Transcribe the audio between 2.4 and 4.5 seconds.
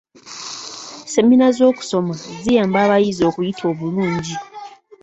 ziyamba abayizi okuyita obulungi.